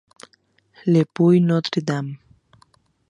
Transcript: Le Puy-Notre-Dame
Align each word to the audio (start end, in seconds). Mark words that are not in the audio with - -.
Le 0.87 1.03
Puy-Notre-Dame 1.05 2.17